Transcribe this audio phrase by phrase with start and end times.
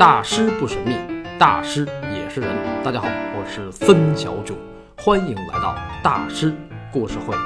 [0.00, 0.94] 大师不神秘，
[1.38, 2.56] 大师也是人。
[2.82, 4.56] 大家好，我是孙小九，
[4.96, 6.56] 欢迎来到大师
[6.90, 7.36] 故事会。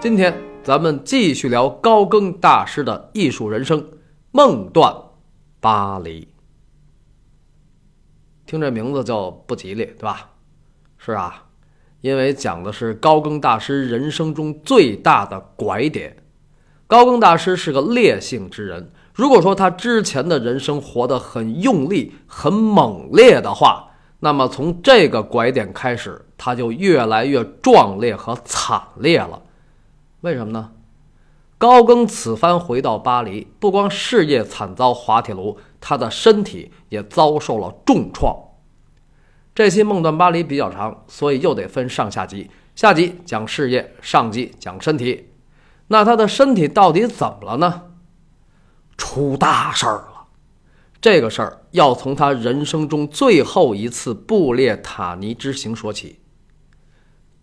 [0.00, 3.88] 今天咱们继续聊高更大师的艺术人生——
[4.32, 4.92] 梦断
[5.60, 6.26] 巴黎。
[8.44, 10.30] 听这名字就不吉利，对吧？
[10.98, 11.44] 是啊，
[12.00, 16.16] 因为讲的是高更大师人生中最大的拐点。
[16.88, 18.90] 高更大师是个烈性之人。
[19.18, 23.90] 如果说他之前的人生活得很用力、很猛烈的话，
[24.20, 29.42] 那么从这个拐点开始，他就越来越壮烈和惨烈了。
[30.20, 30.70] 为什么呢？
[31.58, 38.32] 高更此番回到巴黎，不光事业惨遭滑铁卢，他的身体也遭受了重创。
[39.52, 42.48] 这期《梦断巴黎》比较长，所以又得分上下集。
[42.76, 45.30] 下集讲事业，上集讲身体。
[45.88, 47.82] 那他的身体到底怎么了呢？
[48.98, 50.26] 出大事儿了！
[51.00, 56.20] 这个事儿要从他人生中最后一次布列塔尼之行说起。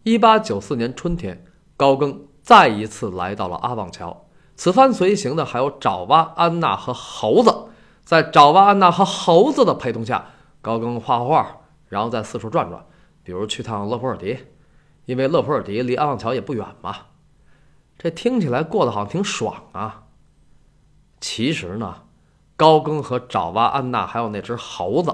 [0.03, 1.43] 一八九四年春天，
[1.75, 4.27] 高更再一次来到了阿旺桥。
[4.55, 7.69] 此番随行的还有爪哇安娜和猴子。
[8.03, 10.29] 在爪哇安娜和猴子的陪同下，
[10.61, 12.85] 高更画画，然后再四处转转，
[13.23, 14.37] 比如去趟勒普尔迪，
[15.05, 16.95] 因为勒普尔迪离阿旺桥也不远嘛。
[17.97, 20.03] 这听起来过得好像挺爽啊。
[21.27, 22.03] 其实呢，
[22.55, 25.11] 高更和爪哇安娜还有那只猴子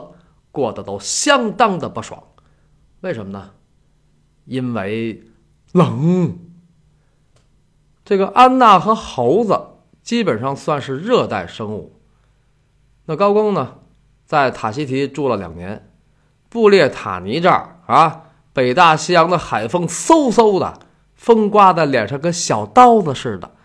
[0.52, 2.22] 过得都相当的不爽。
[3.00, 3.52] 为什么呢？
[4.44, 5.23] 因为
[5.72, 6.38] 冷。
[8.04, 9.58] 这个安娜和猴子
[10.04, 11.98] 基本上算是热带生物。
[13.06, 13.76] 那高更呢，
[14.26, 15.89] 在塔希提住了两年，
[16.50, 20.78] 布列塔尼这儿啊，北大西洋的海风嗖嗖的，
[21.16, 23.56] 风刮在脸上跟小刀子似的，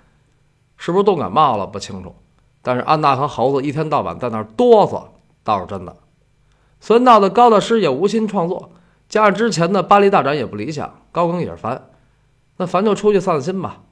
[0.77, 1.67] 是不是冻感冒了？
[1.67, 2.15] 不清楚。
[2.67, 5.05] 但是安娜和猴子一天到晚在那儿哆嗦，
[5.45, 5.97] 倒是真的。
[6.81, 8.73] 所以闹得高大师也无心创作，
[9.09, 11.91] 加上之前的巴黎大展也不理想，高更也是烦。
[12.57, 13.83] 那烦就出去散散心吧。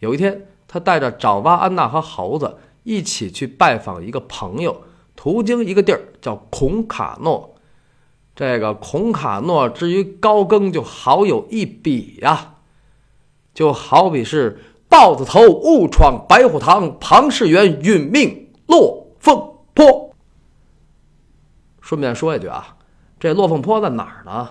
[0.00, 4.82] 有一天，他带着爪哇安娜和猴子一起去拜访一个朋友，
[5.16, 7.54] 途经一个地儿叫孔卡诺。
[8.36, 12.56] 这个孔卡诺至于高更就好有一比呀，
[13.54, 14.60] 就好比是。
[14.88, 19.36] 豹子头误闯白虎堂，庞士元殒命落凤
[19.74, 20.14] 坡。
[21.82, 22.76] 顺便说一句啊，
[23.20, 24.48] 这落凤坡在哪儿呢？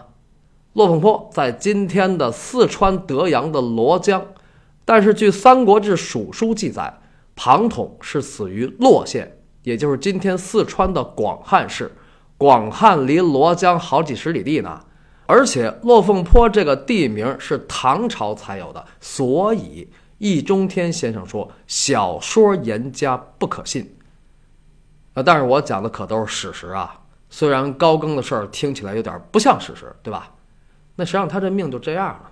[0.73, 4.23] 落凤坡在今天的四川德阳的罗江，
[4.85, 6.99] 但是据《三国志·蜀书》记载，
[7.35, 11.91] 庞统是死于洛县，也就是今天四川的广汉市。
[12.37, 14.79] 广汉离罗江好几十里地呢，
[15.25, 19.89] 而且落凤坡这个地名是唐朝才有的，所以。
[20.17, 23.95] 易中天先生说：“小说言家不可信。”
[25.13, 27.01] 啊，但是我讲的可都是史实啊。
[27.29, 30.31] 虽然高更的事儿听起来有点不像史实，对吧？
[30.95, 32.31] 那实际上他这命就这样了。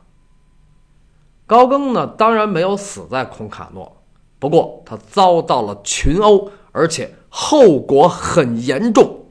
[1.45, 4.01] 高更呢，当然没有死在孔卡诺，
[4.39, 9.25] 不过他遭到了群殴，而且后果很严重。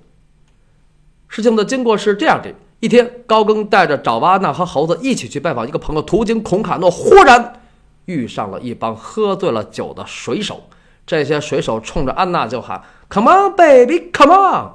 [1.28, 7.60] 事情的经过是这样的：一天，高更带着爪哇娜和猴子一起去拜访一个朋友，途经孔卡诺，忽然。
[8.06, 10.62] 遇上了一帮喝醉了酒的水手，
[11.06, 14.72] 这些水手冲着安娜就喊：“Come on, baby, come on！”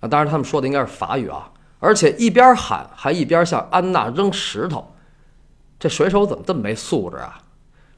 [0.00, 4.92] 啊，当然他们说的应该是法语啊，而且一边喊还一边向安娜扔石头。
[5.78, 7.38] 这水手怎么这么没素质啊？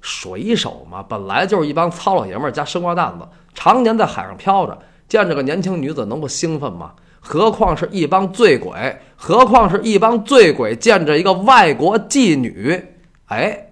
[0.00, 4.78] 水手嘛，本来就是一帮糙老爷们儿加生瓜蛋子，常年在海上漂着，
[5.08, 6.92] 见着个年轻女子能不兴奋吗？
[7.20, 12.96] 何况是一帮醉鬼，何况是一帮醉鬼见着一个外国妓女，
[13.28, 13.70] 哎。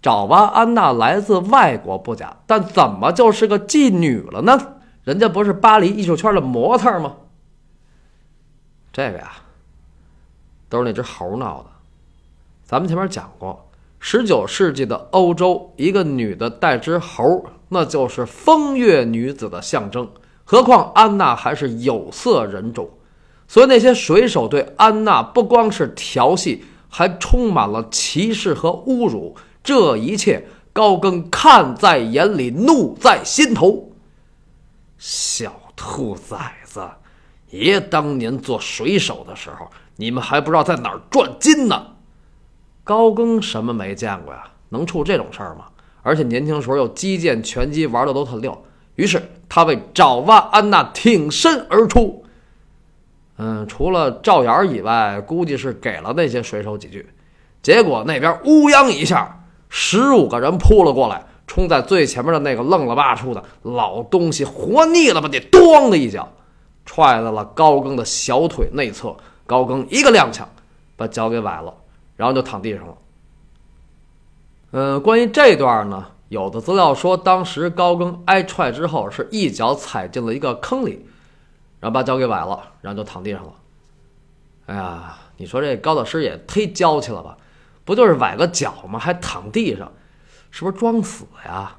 [0.00, 4.76] 爪哇安娜来自外国不假，但怎么就是个妓女了呢？
[5.04, 7.16] 人家不是巴黎艺术圈的模特吗？
[8.92, 9.32] 这个呀，
[10.68, 11.66] 都是那只猴闹的。
[12.64, 20.08] 咱们前面讲过，十九世纪的欧洲，一个女的带只猴，那就是风月女子的象征。
[20.44, 22.88] 何况安娜还是有色人种，
[23.46, 29.34] 所以那些水手对安娜不光是调戏，还充满了歧视和侮辱。
[29.68, 33.92] 这一切，高更看在眼里，怒在心头。
[34.96, 36.88] 小兔崽子，
[37.50, 41.88] 爷当年做水手的时候，你们还不知道在哪儿赚金呢。
[42.82, 44.42] 高更什么没见过呀？
[44.70, 45.66] 能出这种事儿吗？
[46.02, 48.64] 而且年轻时候又击剑、拳击玩的都特溜。
[48.94, 52.24] 于是他为爪哇安娜挺身而出。
[53.36, 57.06] 嗯，除了赵眼以外，估计是给了那些水手几句。
[57.60, 59.34] 结果那边乌泱一下。
[59.68, 65.38] 十五个人扑了过来，冲在最前面的那个愣了吧出的老东西，活腻了吧你！
[65.40, 66.28] 咣的一脚
[66.84, 69.16] 踹在了高更的小腿内侧，
[69.46, 70.44] 高更一个踉跄，
[70.96, 71.74] 把脚给崴了，
[72.16, 72.94] 然后就躺地上了。
[74.70, 81.06] 嗯，关于这段呢，有的资料说，当时高更挨踹之后是一脚踩进了一个坑里，
[81.80, 83.52] 然后把脚给崴了，然后就躺地上了。
[84.66, 87.36] 哎呀，你说这高大师也忒娇气了吧？
[87.88, 88.98] 不就是崴个脚吗？
[88.98, 89.90] 还躺地上，
[90.50, 91.74] 是不是装死呀？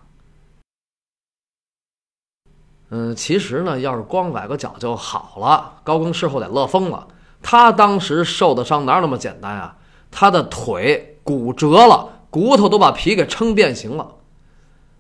[2.90, 5.82] 嗯，其实呢，要是光崴个脚就好了。
[5.84, 7.08] 高更事后得乐疯了，
[7.44, 9.78] 他当时受的伤哪有那么简单啊？
[10.10, 12.10] 他的腿骨折了。
[12.32, 14.16] 骨头都把皮给撑变形了，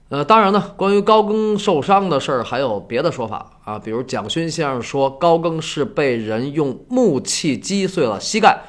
[0.09, 8.61] 呃，当然呢，关于高更受伤的事儿还有别的说法啊，比如蒋勋先生说高更是被人用木器击碎了膝盖，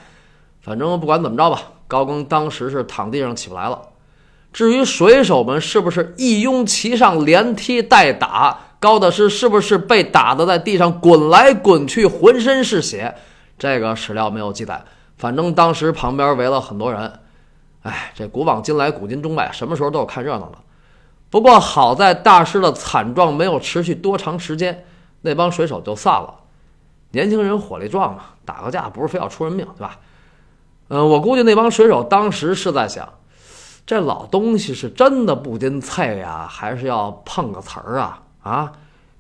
[0.61, 3.83] 反正不管怎么着吧，高更当时是躺地上起不来了。
[4.53, 13.17] 至于水手们是不是一拥其上连踢带打，高大师是不是被打的在地上滚来滚去，浑身是血，
[13.59, 14.85] 这个史料没有记载。
[15.19, 17.13] 反正当时旁边围了很多人。
[17.83, 20.59] 哎，这古往今来，古今中外，什么时候都有看热闹的。
[21.29, 24.85] 不过好在大师的惨状没有持续多长时间，
[25.23, 26.35] 那帮水手就散了。
[27.13, 29.99] 年轻人火力壮嘛，打个架不是非要出人命，对吧？
[30.93, 33.09] 嗯，我估计那帮水手当时是在想，
[33.87, 38.23] 这老东西是真的不禁菜呀，还是要碰个瓷儿啊？
[38.43, 38.73] 啊，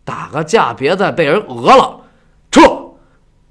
[0.05, 2.01] 打个架别再被人讹了，
[2.51, 2.61] 撤。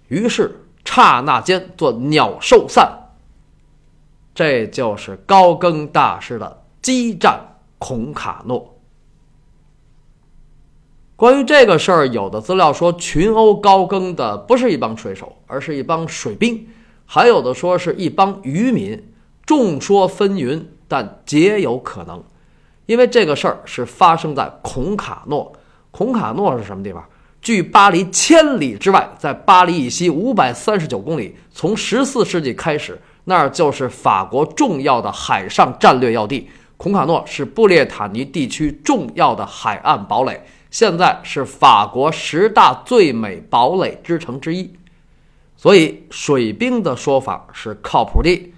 [0.10, 2.98] 于是刹那间做鸟兽散。
[4.36, 7.39] 这就是高更大师的激战
[7.77, 8.75] 孔卡诺。
[11.15, 16.65] 关于这个事儿，有的资料说群殴高更的不是一帮水手，而是一帮水兵；
[17.12, 19.04] 还有的说是一帮渔民。
[19.44, 22.24] 众说纷纭，但皆有可能，
[22.86, 25.52] 因为这个事儿是发生在孔卡诺。
[25.90, 27.04] 孔卡诺是什么地方？
[27.42, 31.36] 距巴黎千里之外，在巴黎以西五百三十九公里。
[31.52, 33.02] 从十四世纪开始。
[33.24, 36.48] 那儿就是法国重要的海上战略要地，
[36.78, 40.40] 孔卡诺是布列塔尼地区重要的海岸堡垒，
[40.70, 44.72] 现在是法国十大最美堡垒之城之一，
[45.62, 48.54] 所以水兵的说法是靠谱的。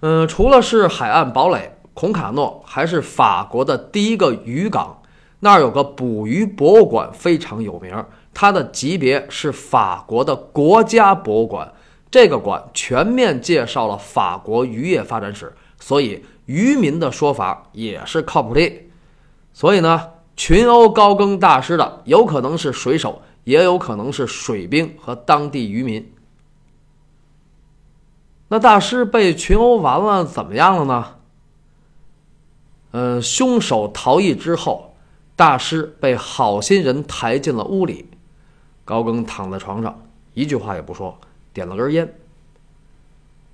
[0.00, 5.00] 嗯，除了是海岸堡垒，孔卡诺还是法国的第一个渔港，
[5.38, 8.04] 那儿有个捕鱼博物馆非常有名，
[8.34, 11.72] 它的级别是法国的国家博物馆。
[12.10, 18.68] 这个馆全面介绍了法国渔业发展史，所以渔民的说法也是靠谱的。
[19.52, 26.12] 所以呢，群殴高更大师的有可能是水手，也有可能是水兵和当地渔民。
[28.48, 31.14] 那大师被群殴完了，怎么样了呢？
[32.92, 34.94] 嗯，凶手逃逸之后，
[35.36, 38.10] 大师被好心人抬进了屋里，
[38.84, 40.02] 高更躺在床上，
[40.34, 41.16] 一句话也不说。
[41.52, 42.12] 点了根烟。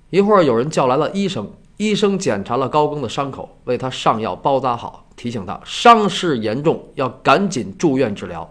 [0.09, 1.51] 一会儿，有人叫来了医生。
[1.77, 8.49] 医生检查了高更的伤口，为他上药包扎好，提醒他伤势严重，要赶紧住院治疗。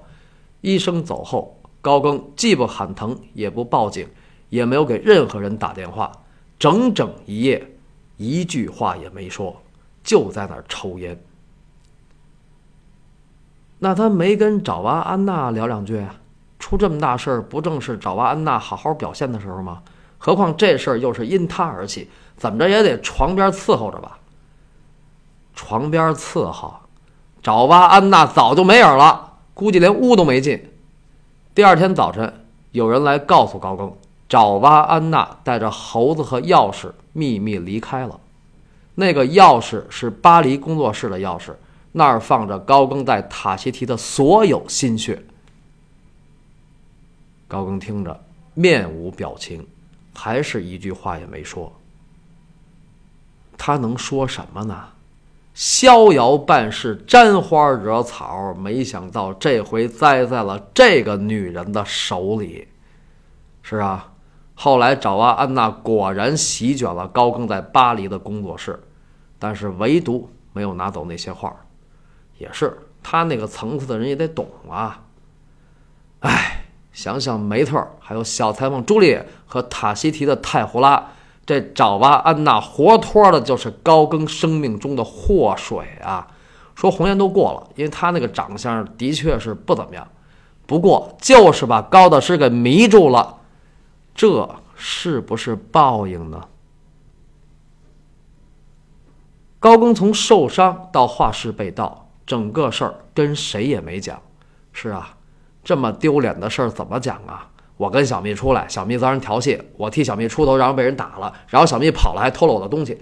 [0.61, 4.09] 医生走后，高更既不喊疼，也不报警，
[4.49, 6.11] 也没有给任何人打电话，
[6.59, 7.77] 整整一夜，
[8.17, 9.63] 一句话也没说，
[10.03, 11.19] 就在那儿抽烟。
[13.79, 16.15] 那他没跟爪哇安娜聊两句啊？
[16.59, 19.83] 出这么大事儿，不正是爪哇安娜好好表现的时候吗？
[20.19, 24.19] 何况这事儿又是因他而起，怎么着也得床边伺候着吧？
[25.55, 26.75] 床边伺候，
[27.43, 30.63] 爪哇安娜早就没影了，估计连屋都没进。
[31.55, 33.91] 第二天早晨，有人来告诉高更，
[34.29, 38.21] 爪哇安娜带着猴子和钥匙秘密离开了。
[38.95, 41.55] 那个钥匙是巴黎工作室的钥匙，
[41.93, 45.25] 那儿放着高更在塔希提的所有心血。
[47.49, 49.67] 高更听着，面无表情，
[50.13, 51.73] 还是一句话也没说。
[53.57, 54.85] 他能说什么呢？
[55.57, 62.69] 逍遥办事，沾花惹草，没想到这回栽在了这个女人的手里。
[63.63, 64.13] 是啊，
[64.55, 68.79] 后来爪哇安娜果然席卷了高更在巴黎的工作室，
[69.39, 71.57] 但是唯独没有拿走那些画。
[72.37, 75.03] 也是，他那个层次的人也得懂啊。
[76.21, 76.53] 哎。
[76.93, 81.11] 想想梅特，还有小裁缝朱丽叶和塔西提的泰胡拉，
[81.47, 86.27] 这爪哇安娜活脱的就是高更生命中的祸水啊！
[86.75, 90.07] 说红颜都过了，因为他那个长相的确是不怎么样，
[90.67, 93.39] 不过就是把高大师给迷住了，
[94.15, 96.43] 这是不是报应呢？
[99.59, 104.21] 高更从受伤到画室被盗，整个事儿跟谁也没讲。
[104.73, 105.17] 是啊，
[105.65, 107.49] 这么丢脸的事儿怎么讲啊？
[107.77, 112.99] 我跟小蜜出来，小蜜遭人调戏，我替小蜜出头，然后被人打了，然后小蜜跑了，还偷了我的东西，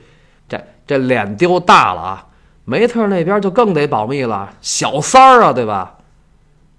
[0.48, 2.28] 这这脸丢大了啊！
[2.64, 5.98] 梅特那边就更得保密了，小三儿啊，对吧？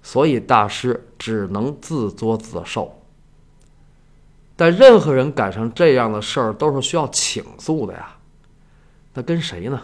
[0.02, 3.02] 所以大师只能自作自受。
[4.56, 8.16] 但任何人赶上这样的事儿，都是需要倾诉的呀。
[9.14, 9.80] 那跟谁呢？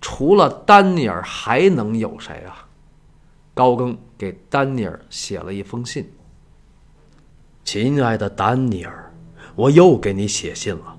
[0.00, 2.66] 除了丹尼尔，还能有谁啊？
[3.52, 6.12] 高更给丹尼尔写了一封信
[7.64, 9.10] ：“亲爱的丹尼尔，
[9.56, 10.94] 我又给你写信了。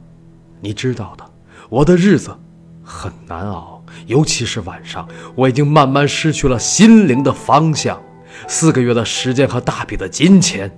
[0.59, 1.31] 你知道的，
[1.69, 2.35] 我的日子
[2.83, 8.01] 很难熬，尤其是晚上，我已经慢慢失去了心灵的方向。
[8.47, 10.75] 四个月的时间和大笔的金钱，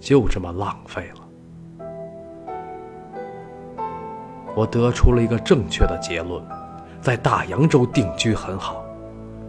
[0.00, 1.86] 就这么浪费了。”
[4.56, 6.44] 我得出了一个正确的结论，
[7.00, 8.84] 在大洋洲定居很好。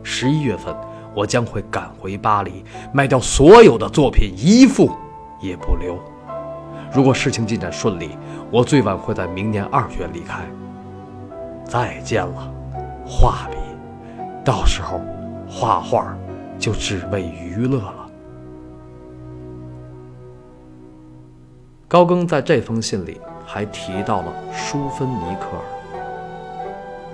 [0.03, 0.75] 十一月份，
[1.19, 4.89] 我将会赶回巴黎，卖掉所有的作品，一幅
[5.41, 5.99] 也不留。
[6.93, 8.17] 如果事情进展顺利，
[8.49, 10.49] 我最晚会在明年二月离开。
[11.65, 12.49] 再见了，
[13.05, 13.57] 画笔，
[14.45, 15.01] 到时候
[15.45, 16.17] 画画
[16.57, 18.09] 就只为娱乐了。
[21.85, 23.19] 高更在这封信里。
[23.51, 25.63] 还提到了舒芬尼克尔。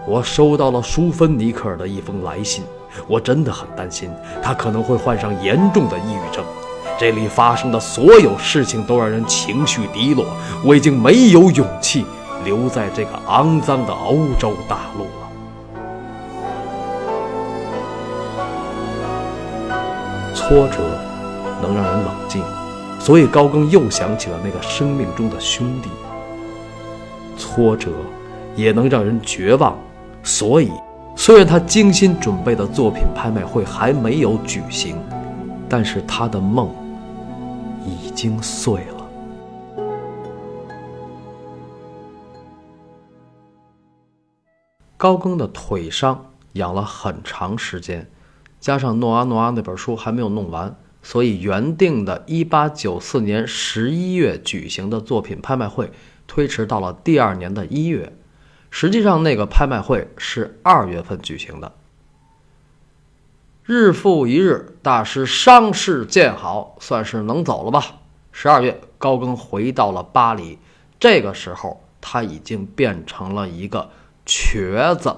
[0.06, 2.62] 我收到了舒芬尼克尔的一封来信，
[3.08, 4.10] 我真的很担心
[4.42, 6.44] 他可能会患上严重的抑郁症。
[6.98, 10.26] 这里发生的所有事情都让人情绪低落，
[10.64, 12.06] 我已经没有勇气
[12.46, 15.10] 留在这个肮脏的欧洲大陆了。
[20.34, 20.78] 挫折
[21.62, 22.42] 能让人冷静，
[23.00, 25.90] 所以高更又想起了那个生命中的兄弟。
[27.38, 27.90] 挫折
[28.56, 29.78] 也能让人绝望，
[30.24, 30.72] 所以
[31.26, 34.96] 虽然他精心准备的作品拍卖会还没有举行，
[35.68, 36.70] 但是他的梦
[37.84, 39.10] 已经碎了。
[44.96, 48.08] 高更的腿伤养了很长时间，
[48.60, 55.92] 加上诺阿诺阿那本书还没有弄完，所以原定的1894年11月举行的作品拍卖会。
[56.28, 58.14] 推迟到了第二年的一月，
[58.78, 61.72] 实际上那个拍卖会是二月份举行的。
[63.64, 68.02] 日复一日，大师伤势渐好，算是能走了吧。
[68.34, 70.60] 十二月，高更回到了巴黎，
[71.00, 73.92] 这个时候他已经变成了一个
[74.26, 75.16] 瘸子，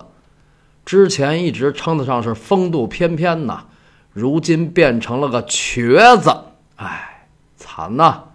[0.86, 3.66] 之前一直称得上是风度翩翩呐，
[4.14, 6.30] 如今变成了个瘸子，
[6.76, 7.26] 哎，
[7.58, 8.26] 惨呐！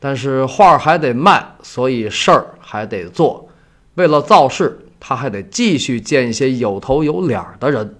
[0.00, 3.48] 但是画还得卖，所以事儿还得做。
[3.94, 7.96] 为了造势，他还得继续见一些有头有脸的人。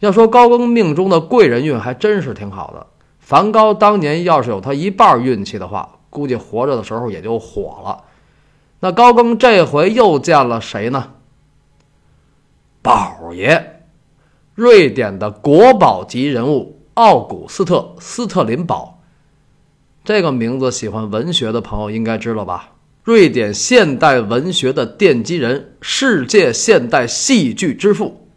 [0.00, 2.86] 要说高更命中的贵人运还真是挺好的。
[3.18, 8.04] 梵高当年要是有他一半运气的话，估计活着的时候也就火了。
[8.80, 11.14] 那高更这回又见了谁呢？
[12.80, 13.82] 宝爷，
[14.54, 19.00] 瑞典的国宝级人物奥古斯特·斯特林堡。
[20.04, 22.70] 这个名字，喜欢文学的朋友应该知道吧？
[23.02, 28.28] 瑞典现代文学的奠基人，世界现代戏剧之父。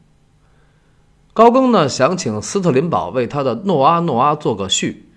[1.33, 5.09] 高更呢，想请斯特林堡为他的《诺阿诺阿》做个序。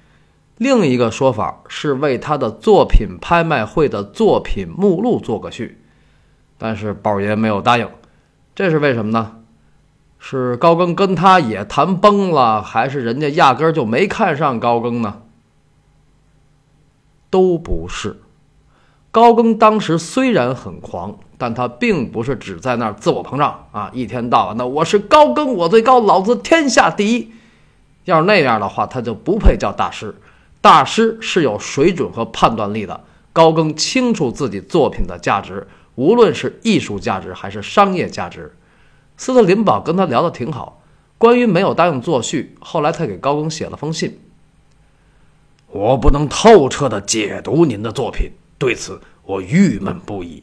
[0.57, 5.81] 另一个说法是为他的作品拍卖会的作品目录做个序，
[6.57, 7.89] 但是宝爷没有答应。
[8.55, 9.41] 这是为什么呢？
[10.21, 15.23] 是高更跟他也谈崩了，还是人家压根儿就没看上高更呢？
[17.29, 18.23] 都不是，
[19.15, 23.89] 高更当时虽然很狂，但他并不是只在那儿自我膨胀啊！
[23.95, 27.31] 一天到晚的我是高更，我最高，老子天下第一。
[28.07, 30.17] 要是那样的话，他就不配叫大师。
[30.61, 33.05] 大师是有水准和判断力的。
[33.33, 38.57] 高更清楚自己作品的价值，无论是艺术价值还是商业价值。
[39.17, 40.83] 斯特林堡跟他聊得挺好，
[41.19, 44.19] 关于没有答应作序，后来他给高更写了封信。
[45.69, 48.33] 我不能透彻地解读您的作品，
[48.65, 50.43] 对此我郁闷不已。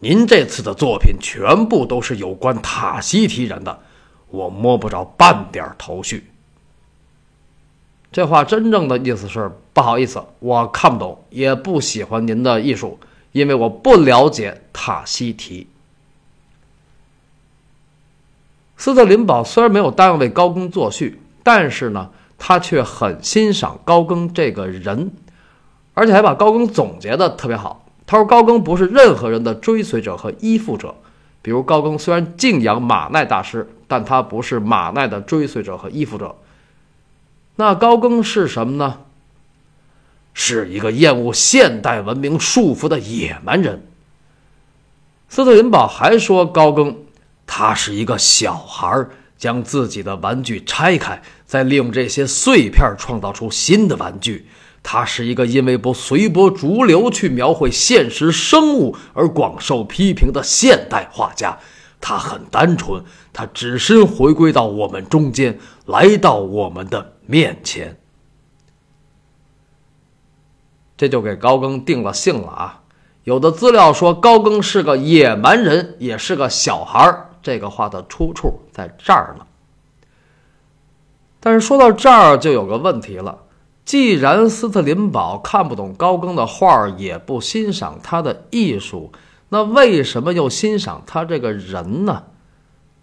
[0.00, 3.80] 您这次的作品全部都是有关塔西提人的，
[4.28, 6.26] 我摸不着半点头绪。
[8.12, 12.98] 这话真正的意思是：不好意思，我看不懂，也不喜欢您的艺术，
[13.32, 15.66] 因为我不了解塔西提。
[18.76, 22.10] 斯特林堡虽然没有答应为高更作序，但是呢。
[22.36, 25.12] 他却很欣赏高更这个人，
[25.94, 27.86] 而且还把高更总结的特别好。
[28.06, 30.94] 他说高更不是任何人的追随者和依附者。
[31.40, 36.36] 比如高更虽然敬仰马奈大师，但他不是马奈的追随者和依附者。
[37.56, 39.00] 那高更是什么呢？
[40.32, 43.86] 是一个厌恶现代文明束缚的野蛮人。
[45.28, 46.96] 斯特林堡还说高更，
[47.46, 49.06] 他是一个小孩，
[49.38, 54.46] 将自己的玩具拆开，再利用这些碎片创造出新的玩具。
[54.84, 61.58] 他是一个因为不随波逐流去描绘现实生物而广受批评的现代画家。
[62.00, 67.98] 他很单纯，他只身回归到我们中间，来到我们的面前。
[70.98, 72.82] 这就给高更定了性了啊！
[73.24, 77.30] 有的资料说高更是个野蛮人，也是个小孩儿。
[77.42, 79.46] 这个话的出处在这儿呢。
[81.40, 83.43] 但是说到这儿，就有个问题了。
[83.84, 89.12] 既然斯特林堡看不懂高更的画，也不欣赏他的艺术，
[89.50, 92.24] 那为什么又欣赏他这个人呢？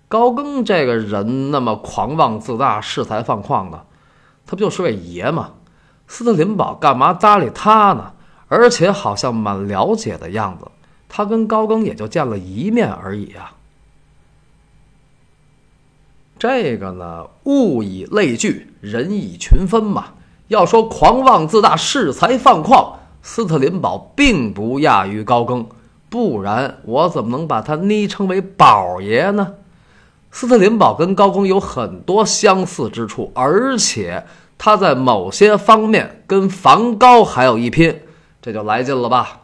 [0.07, 3.85] 高更这个人那么狂妄自大、恃才放旷的，
[4.45, 5.51] 他不就是位爷吗？
[6.07, 8.13] 斯特林堡干嘛搭理他呢？
[8.49, 10.67] 而且好像蛮了解的样子，
[11.07, 13.53] 他跟高更也就见了一面而已啊。
[16.37, 20.15] 这个呢，物以类聚，人以群分嘛。
[20.51, 25.65] 要说狂妄自大、恃才放旷，斯特林堡并不亚于高更，
[26.09, 29.53] 不然我怎么能把他昵称为宝爷呢？
[30.29, 34.25] 斯特林堡跟高更有很多相似之处，而且
[34.57, 38.01] 他在某些方面跟梵高还有一拼，
[38.41, 39.43] 这就来劲了吧？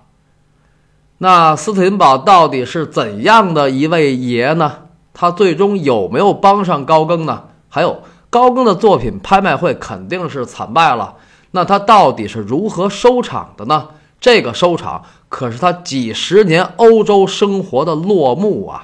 [1.20, 4.74] 那斯特林堡到底是怎样的一位爷呢？
[5.14, 7.46] 他最终有没有帮上高更呢？
[7.70, 8.02] 还有？
[8.38, 11.16] 高更的作品拍卖会肯定是惨败了，
[11.50, 13.88] 那他到底是如何收场的呢？
[14.22, 18.80] 这个收场可是他几十年欧洲生活的落幕啊！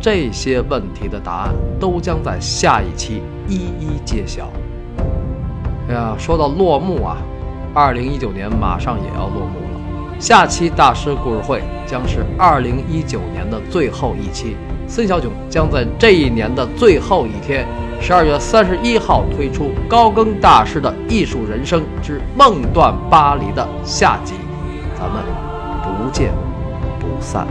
[0.00, 4.48] 这些问题的答案都将在下一期一一揭晓。
[5.90, 7.18] 哎呀，说到落幕啊，
[7.74, 9.71] 二零一九年马上也要落幕了。
[10.22, 14.56] 下期大师故事会将是二零一九年的最后一期，
[14.86, 17.66] 孙小囧将在这一年的最后一天，
[18.00, 24.34] 十二月三十一号推出高更大师的艺术人生之梦断巴黎的下集，
[24.96, 25.24] 咱们
[25.82, 26.30] 不见
[27.00, 27.44] 不散。